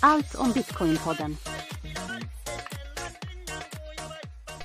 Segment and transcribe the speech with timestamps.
[0.00, 1.36] Allt om Bitcoin-podden.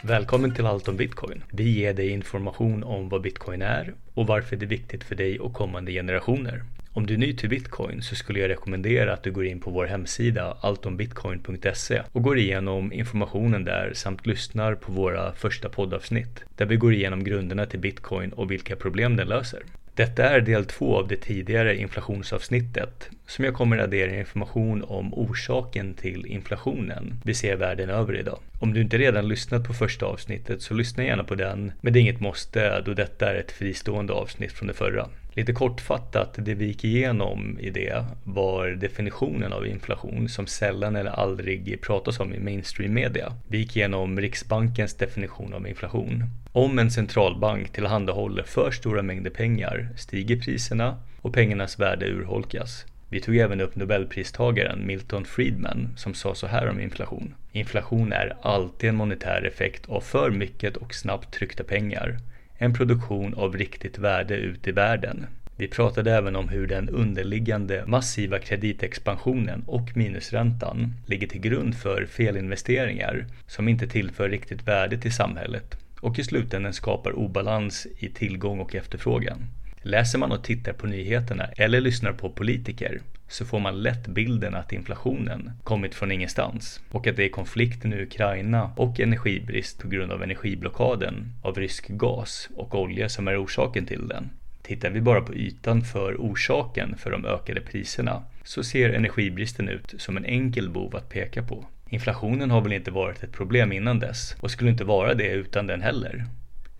[0.03, 1.43] Välkommen till Allt om Bitcoin.
[1.51, 5.39] Vi ger dig information om vad Bitcoin är och varför det är viktigt för dig
[5.39, 6.63] och kommande generationer.
[6.93, 9.71] Om du är ny till Bitcoin så skulle jag rekommendera att du går in på
[9.71, 16.65] vår hemsida alltombitcoin.se och går igenom informationen där samt lyssnar på våra första poddavsnitt där
[16.65, 19.63] vi går igenom grunderna till Bitcoin och vilka problem den löser.
[19.95, 25.93] Detta är del två av det tidigare inflationsavsnittet som jag kommer addera information om orsaken
[25.93, 28.39] till inflationen vi ser världen över idag.
[28.59, 31.99] Om du inte redan lyssnat på första avsnittet så lyssna gärna på den, men det
[31.99, 35.09] är inget måste då detta är ett fristående avsnitt från det förra.
[35.33, 41.11] Lite kortfattat, det vi gick igenom i det var definitionen av inflation som sällan eller
[41.11, 43.33] aldrig pratas om i mainstream media.
[43.47, 46.23] Vi gick igenom Riksbankens definition av inflation.
[46.51, 52.85] Om en centralbank tillhandahåller för stora mängder pengar stiger priserna och pengarnas värde urholkas.
[53.09, 57.35] Vi tog även upp nobelpristagaren Milton Friedman som sa så här om inflation.
[57.51, 62.17] Inflation är alltid en monetär effekt av för mycket och snabbt tryckta pengar
[62.61, 65.25] en produktion av riktigt värde ut i världen.
[65.55, 72.05] Vi pratade även om hur den underliggande massiva kreditexpansionen och minusräntan ligger till grund för
[72.05, 78.59] felinvesteringar som inte tillför riktigt värde till samhället och i slutändan skapar obalans i tillgång
[78.59, 79.47] och efterfrågan.
[79.81, 83.01] Läser man och tittar på nyheterna eller lyssnar på politiker
[83.31, 87.93] så får man lätt bilden att inflationen kommit från ingenstans och att det är konflikten
[87.93, 93.43] i Ukraina och energibrist på grund av energiblockaden av rysk gas och olja som är
[93.43, 94.29] orsaken till den.
[94.61, 99.93] Tittar vi bara på ytan för orsaken för de ökade priserna så ser energibristen ut
[99.97, 101.65] som en enkel bov att peka på.
[101.89, 105.67] Inflationen har väl inte varit ett problem innan dess och skulle inte vara det utan
[105.67, 106.25] den heller?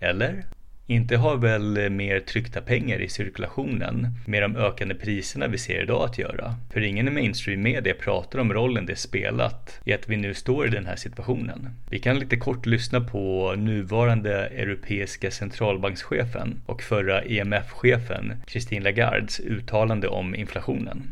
[0.00, 0.44] Eller?
[0.92, 6.04] Inte har väl mer tryckta pengar i cirkulationen med de ökande priserna vi ser idag
[6.04, 6.54] att göra.
[6.72, 10.66] För ingen i mainstream media pratar om rollen det spelat i att vi nu står
[10.66, 11.68] i den här situationen.
[11.90, 20.08] Vi kan lite kort lyssna på nuvarande europeiska centralbankschefen och förra EMF-chefen Christine Lagardes uttalande
[20.08, 21.02] om inflationen.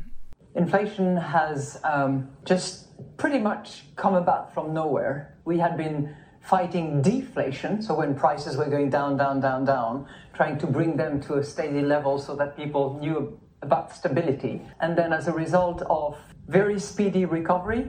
[0.59, 5.21] Inflation has um, just pretty much come about from nowhere.
[5.45, 6.09] We had been
[6.41, 11.21] fighting deflation, so when prices were going down, down, down, down, trying to bring them
[11.21, 14.62] to a steady level so that people knew about stability.
[14.81, 16.19] And then as a result of
[16.49, 17.89] very speedy recovery,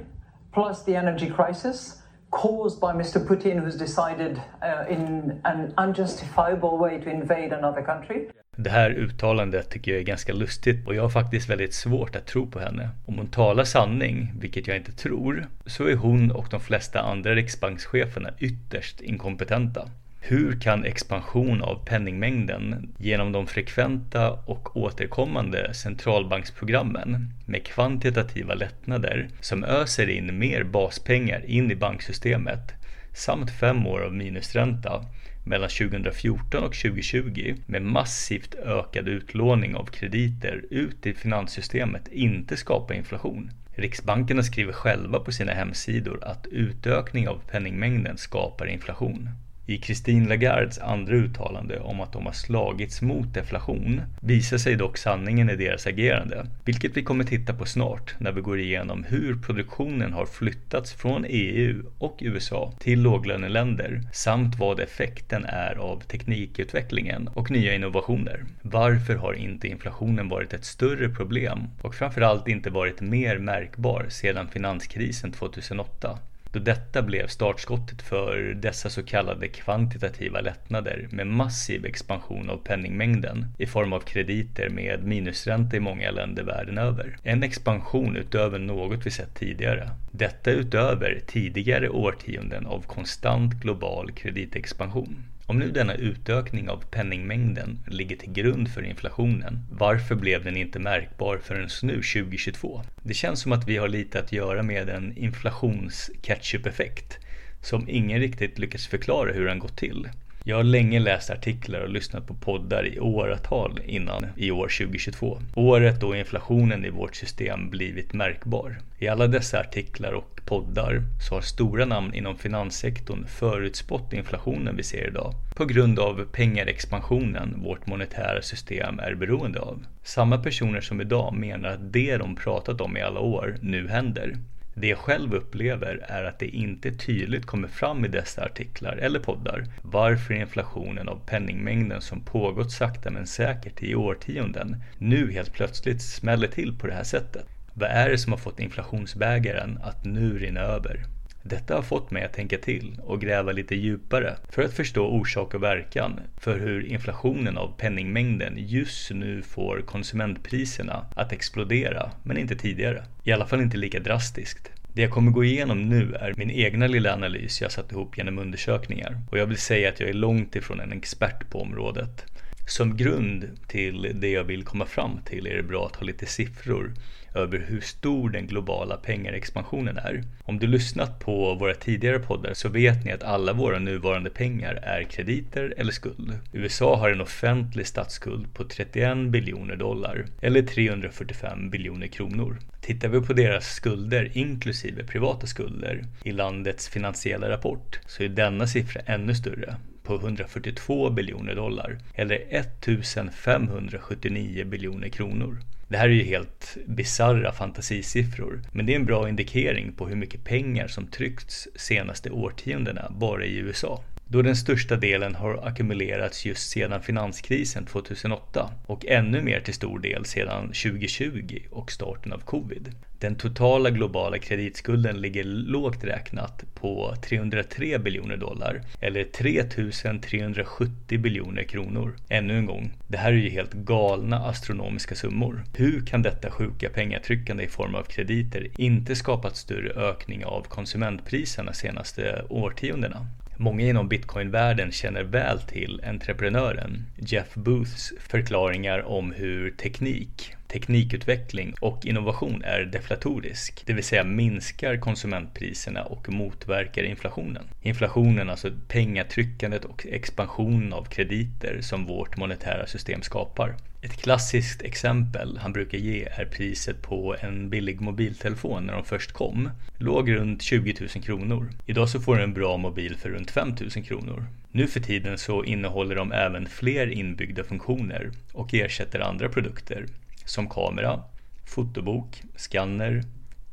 [0.52, 3.26] plus the energy crisis, caused by Mr.
[3.26, 8.30] Putin, who's decided uh, in an unjustifiable way to invade another country.
[8.58, 12.28] Det här uttalandet tycker jag är ganska lustigt och jag har faktiskt väldigt svårt att
[12.28, 12.90] tro på henne.
[13.06, 17.36] Om hon talar sanning, vilket jag inte tror, så är hon och de flesta andra
[17.36, 19.90] riksbankscheferna ytterst inkompetenta.
[20.20, 29.64] Hur kan expansion av penningmängden genom de frekventa och återkommande centralbanksprogrammen med kvantitativa lättnader som
[29.64, 32.74] öser in mer baspengar in i banksystemet
[33.14, 35.06] samt fem år av minusränta
[35.44, 42.94] mellan 2014 och 2020 med massivt ökad utlåning av krediter ut i finanssystemet inte skapa
[42.94, 43.52] inflation.
[43.76, 49.30] Riksbankerna skriver själva på sina hemsidor att utökning av penningmängden skapar inflation.
[49.72, 54.98] I Christine Lagardes andra uttalande om att de har slagits mot deflation visar sig dock
[54.98, 59.36] sanningen i deras agerande, vilket vi kommer titta på snart när vi går igenom hur
[59.36, 67.28] produktionen har flyttats från EU och USA till låglöneländer samt vad effekten är av teknikutvecklingen
[67.28, 68.46] och nya innovationer.
[68.62, 74.48] Varför har inte inflationen varit ett större problem och framförallt inte varit mer märkbar sedan
[74.48, 76.20] finanskrisen 2008?
[76.52, 83.48] Då detta blev startskottet för dessa så kallade kvantitativa lättnader med massiv expansion av penningmängden
[83.58, 87.18] i form av krediter med minusränta i många länder världen över.
[87.24, 89.90] En expansion utöver något vi sett tidigare.
[90.12, 95.24] Detta utöver tidigare årtionden av konstant global kreditexpansion.
[95.52, 100.80] Om nu denna utökning av penningmängden ligger till grund för inflationen, varför blev den inte
[100.80, 102.82] märkbar förrän nu 2022?
[103.04, 107.20] Det känns som att vi har lite att göra med en inflations-catch-up-effekt
[107.62, 110.10] som ingen riktigt lyckas förklara hur den gått till.
[110.44, 115.42] Jag har länge läst artiklar och lyssnat på poddar i åratal innan i år 2022.
[115.56, 118.78] Året då inflationen i vårt system blivit märkbar.
[119.00, 124.84] I alla dessa artiklar och poddar så har stora namn inom finanssektorn förutspått inflationen vi
[124.84, 129.86] ser idag på grund av pengarexpansionen vårt monetära system är beroende av.
[130.04, 134.36] Samma personer som idag menar att det de pratat om i alla år nu händer.
[134.74, 139.20] Det jag själv upplever är att det inte tydligt kommer fram i dessa artiklar eller
[139.20, 146.02] poddar varför inflationen av penningmängden som pågått sakta men säkert i årtionden nu helt plötsligt
[146.02, 147.46] smäller till på det här sättet.
[147.74, 151.04] Vad är det som har fått inflationsbägaren att nu rinna över?
[151.44, 155.54] Detta har fått mig att tänka till och gräva lite djupare för att förstå orsak
[155.54, 162.56] och verkan för hur inflationen av penningmängden just nu får konsumentpriserna att explodera, men inte
[162.56, 163.04] tidigare.
[163.24, 164.72] I alla fall inte lika drastiskt.
[164.94, 168.40] Det jag kommer gå igenom nu är min egna lilla analys jag satt ihop genom
[168.40, 172.26] undersökningar och jag vill säga att jag är långt ifrån en expert på området.
[172.66, 176.26] Som grund till det jag vill komma fram till är det bra att ha lite
[176.26, 176.94] siffror
[177.36, 180.24] över hur stor den globala pengarexpansionen är.
[180.44, 184.74] Om du lyssnat på våra tidigare poddar så vet ni att alla våra nuvarande pengar
[184.74, 186.40] är krediter eller skuld.
[186.54, 192.58] USA har en offentlig statsskuld på 31 biljoner dollar eller 345 biljoner kronor.
[192.82, 198.68] Tittar vi på deras skulder inklusive privata skulder i landets finansiella rapport så är denna
[198.68, 205.58] siffra ännu större på 142 biljoner dollar eller 1579 biljoner kronor.
[205.88, 210.16] Det här är ju helt bizarra fantasisiffror, men det är en bra indikering på hur
[210.16, 216.46] mycket pengar som tryckts senaste årtiondena bara i USA då den största delen har ackumulerats
[216.46, 222.40] just sedan finanskrisen 2008 och ännu mer till stor del sedan 2020 och starten av
[222.40, 222.92] covid.
[223.20, 232.16] Den totala globala kreditskulden ligger lågt räknat på 303 biljoner dollar eller 3370 biljoner kronor.
[232.30, 235.64] Ännu en gång, det här är ju helt galna astronomiska summor.
[235.76, 241.74] Hur kan detta sjuka pengatryckande i form av krediter inte skapat större ökning av konsumentpriserna
[241.74, 243.28] senaste årtiondena?
[243.62, 252.06] Många inom bitcoinvärlden känner väl till entreprenören Jeff Booths förklaringar om hur teknik, teknikutveckling och
[252.06, 257.64] innovation är deflatorisk, det vill säga minskar konsumentpriserna och motverkar inflationen.
[257.82, 263.76] Inflationen, alltså pengatryckandet och expansionen av krediter som vårt monetära system skapar.
[264.02, 269.32] Ett klassiskt exempel han brukar ge är priset på en billig mobiltelefon när de först
[269.32, 269.70] kom.
[269.98, 271.70] Låg runt 20 000 kronor.
[271.86, 274.46] Idag så får du en bra mobil för runt 5 000 kronor.
[274.72, 280.06] Nu för tiden så innehåller de även fler inbyggda funktioner och ersätter andra produkter
[280.46, 281.24] som kamera,
[281.66, 283.24] fotobok, skanner,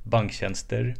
[0.02, 0.94] banktjänster,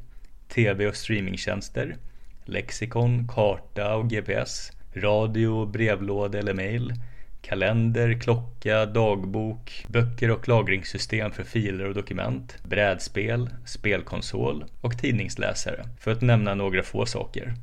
[0.49, 1.97] tv och streamingtjänster,
[2.45, 6.93] lexikon, karta och GPS, radio, brevlåda eller mail,
[7.43, 16.11] kalender, klocka, dagbok, böcker och lagringssystem för filer och dokument, brädspel, spelkonsol och tidningsläsare, för
[16.11, 17.55] att nämna några få saker.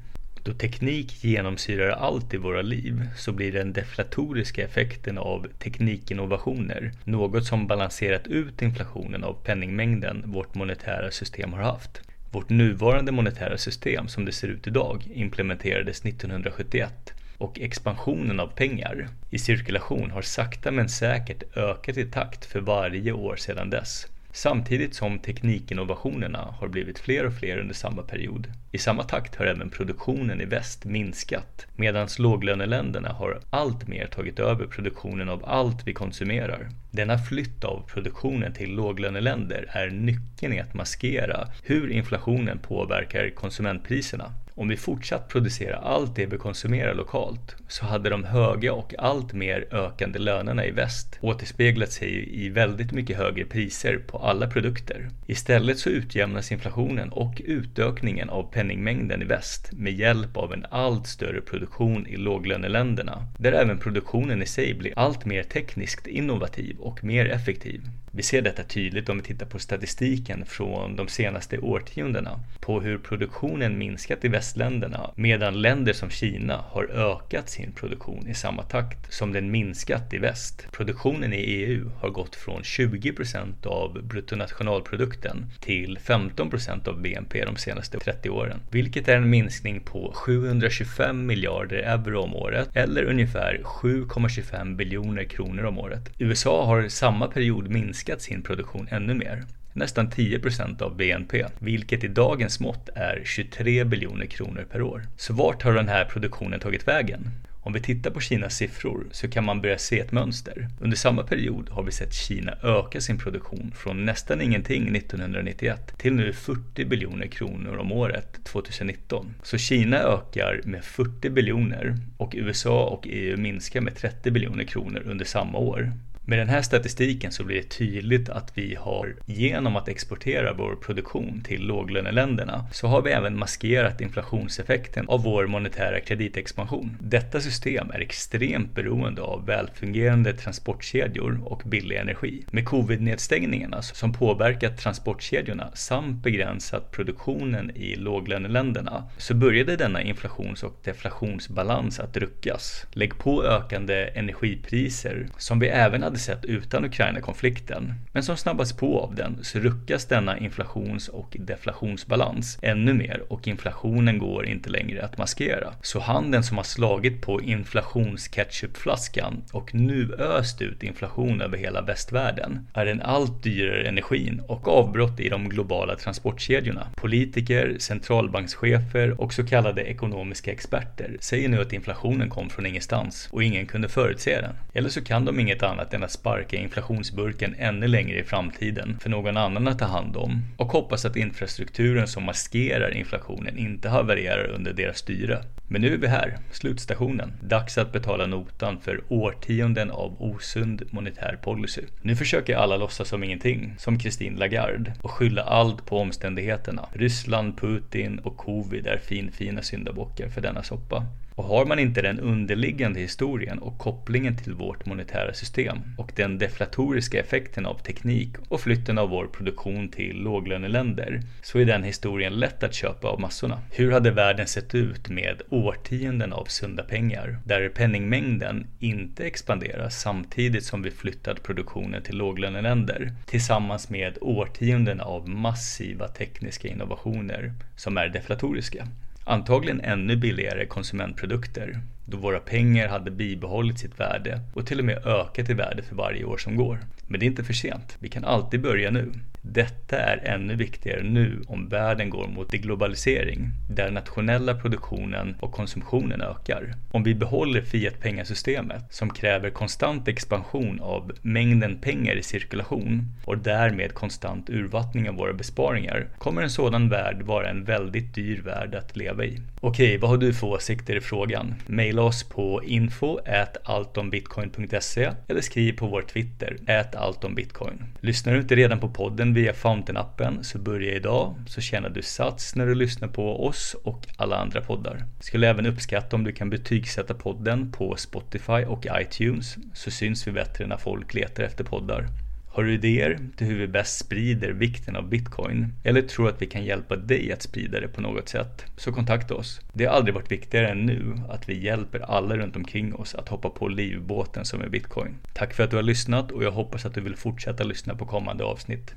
[0.46, 7.46] Då teknik genomsyrar allt i våra liv så blir den deflatoriska effekten av teknikinnovationer något
[7.46, 12.02] som balanserat ut inflationen av penningmängden vårt monetära system har haft.
[12.32, 19.08] Vårt nuvarande monetära system som det ser ut idag implementerades 1971 och expansionen av pengar
[19.30, 24.08] i cirkulation har sakta men säkert ökat i takt för varje år sedan dess.
[24.36, 28.48] Samtidigt som teknikinnovationerna har blivit fler och fler under samma period.
[28.72, 34.40] I samma takt har även produktionen i väst minskat medan låglöneländerna har allt mer tagit
[34.40, 36.70] över produktionen av allt vi konsumerar.
[36.92, 44.32] Denna flytt av produktionen till låglöneländer är nyckeln i att maskera hur inflationen påverkar konsumentpriserna.
[44.58, 49.34] Om vi fortsatt producera allt det vi konsumerar lokalt så hade de höga och allt
[49.34, 55.10] mer ökande lönerna i väst återspeglat sig i väldigt mycket högre priser på alla produkter.
[55.28, 61.08] Istället så utjämnas inflationen och utökningen av penningmängden i väst med hjälp av en allt
[61.08, 67.04] större produktion i låglöneländerna, där även produktionen i sig blir allt mer tekniskt innovativ och
[67.04, 67.82] mer effektiv.
[68.12, 72.98] Vi ser detta tydligt om vi tittar på statistiken från de senaste årtiondena på hur
[72.98, 78.64] produktionen minskat i väst västländerna medan länder som Kina har ökat sin produktion i samma
[78.64, 80.68] takt som den minskat i väst.
[80.72, 88.00] Produktionen i EU har gått från 20% av bruttonationalprodukten till 15% av BNP de senaste
[88.00, 94.76] 30 åren, vilket är en minskning på 725 miljarder euro om året eller ungefär 7,25
[94.76, 96.10] biljoner kronor om året.
[96.20, 99.46] USA har samma period minskat minskat sin produktion ännu mer.
[99.78, 105.02] Nästan 10% av BNP, vilket i dagens mått är 23 biljoner kronor per år.
[105.18, 107.30] Så vart har den här produktionen tagit vägen?
[107.62, 110.68] Om vi tittar på Kinas siffror så kan man börja se ett mönster.
[110.80, 116.14] Under samma period har vi sett Kina öka sin produktion från nästan ingenting 1991 till
[116.14, 119.34] nu 40 biljoner kronor om året 2019.
[119.44, 125.04] Så Kina ökar med 40 biljoner och USA och EU minskar med 30 biljoner kronor
[125.06, 125.92] under samma år.
[126.28, 130.76] Med den här statistiken så blir det tydligt att vi har genom att exportera vår
[130.76, 136.98] produktion till låglöneländerna så har vi även maskerat inflationseffekten av vår monetära kreditexpansion.
[137.00, 142.46] Detta system är extremt beroende av välfungerande transportkedjor och billig energi.
[142.52, 150.80] Med covid-nedstängningarna som påverkat transportkedjorna samt begränsat produktionen i låglöneländerna så började denna inflations och
[150.84, 152.86] deflationsbalans att ruckas.
[152.92, 159.00] Lägg på ökande energipriser som vi även hade sett utan Ukraina-konflikten, men som snabbas på
[159.00, 165.06] av den så ruckas denna inflations och deflationsbalans ännu mer och inflationen går inte längre
[165.06, 165.74] att maskera.
[165.82, 172.68] Så handen som har slagit på inflationsketchupflaskan och nu öst ut inflation över hela västvärlden
[172.74, 176.88] är den allt dyrare energin och avbrott i de globala transportkedjorna.
[176.96, 183.44] Politiker, centralbankschefer och så kallade ekonomiska experter säger nu att inflationen kom från ingenstans och
[183.44, 184.56] ingen kunde förutse den.
[184.74, 189.10] Eller så kan de inget annat än kunna sparka inflationsburken ännu längre i framtiden för
[189.10, 194.48] någon annan att ta hand om och hoppas att infrastrukturen som maskerar inflationen inte havererar
[194.56, 195.44] under deras styre.
[195.68, 197.34] Men nu är vi här, slutstationen.
[197.42, 201.82] Dags att betala notan för årtionden av osund monetär policy.
[202.02, 206.90] Nu försöker alla låtsas som ingenting, som Christine Lagarde, och skylla allt på omständigheterna.
[206.94, 211.06] Ryssland, Putin och covid är finfina syndabockar för denna soppa.
[211.36, 216.38] Och har man inte den underliggande historien och kopplingen till vårt monetära system och den
[216.38, 222.34] deflatoriska effekten av teknik och flytten av vår produktion till låglöneländer så är den historien
[222.34, 223.62] lätt att köpa av massorna.
[223.72, 230.64] Hur hade världen sett ut med årtionden av sunda pengar där penningmängden inte expanderar samtidigt
[230.64, 238.08] som vi flyttat produktionen till låglöneländer tillsammans med årtionden av massiva tekniska innovationer som är
[238.08, 238.88] deflatoriska?
[239.28, 245.08] Antagligen ännu billigare konsumentprodukter då våra pengar hade bibehållit sitt värde och till och med
[245.08, 246.80] ökat i värde för varje år som går.
[247.08, 247.98] Men det är inte för sent.
[248.00, 249.12] Vi kan alltid börja nu.
[249.42, 256.22] Detta är ännu viktigare nu om världen går mot deglobalisering, där nationella produktionen och konsumtionen
[256.22, 256.76] ökar.
[256.92, 263.94] Om vi behåller Fiat-pengasystemet, som kräver konstant expansion av mängden pengar i cirkulation och därmed
[263.94, 268.98] konstant urvattning av våra besparingar, kommer en sådan värld vara en väldigt dyr värld att
[268.98, 269.42] leva i.
[269.62, 271.56] Okej, vad har du för åsikter i frågan?
[271.96, 273.20] Mejla oss på info
[273.64, 276.58] alltombitcoin.se eller skriv på vår Twitter,
[276.96, 277.84] alltombitcoin.
[278.00, 282.56] Lyssnar du inte redan på podden via Fountain-appen så börja idag så tjänar du sats
[282.56, 285.06] när du lyssnar på oss och alla andra poddar.
[285.20, 290.32] Skulle även uppskatta om du kan betygsätta podden på Spotify och iTunes så syns vi
[290.32, 292.08] bättre när folk letar efter poddar.
[292.56, 295.74] Har du idéer till hur vi bäst sprider vikten av bitcoin?
[295.84, 298.66] Eller tror att vi kan hjälpa dig att sprida det på något sätt?
[298.78, 299.62] Så kontakta oss.
[299.74, 303.30] Det har aldrig varit viktigare än nu att vi hjälper alla runt omkring oss att
[303.30, 305.16] hoppa på livbåten som är bitcoin.
[305.34, 308.06] Tack för att du har lyssnat och jag hoppas att du vill fortsätta lyssna på
[308.06, 308.94] kommande avsnitt.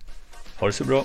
[0.58, 1.04] Ha det så bra!